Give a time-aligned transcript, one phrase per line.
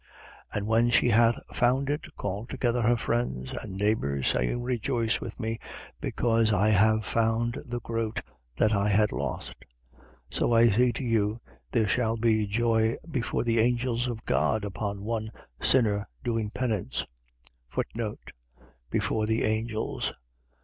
[0.53, 0.57] 15:9.
[0.57, 5.39] And when she hath found it, call together her friends and neighbours, saying: Rejoice with
[5.39, 5.59] me,
[5.99, 8.19] because I have found the groat
[8.57, 9.59] which I had lost.
[10.31, 10.39] 15:10.
[10.39, 11.39] So I say to you,
[11.71, 15.29] there shall be joy before the angels of God upon one
[15.61, 17.05] sinner doing penance.
[18.89, 20.13] Before the angels.